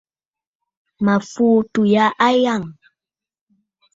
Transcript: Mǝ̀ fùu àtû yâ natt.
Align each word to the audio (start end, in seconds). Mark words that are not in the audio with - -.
Mǝ̀ 1.05 1.19
fùu 1.29 1.57
àtû 1.61 1.81
yâ 1.93 2.05
natt. 2.15 2.77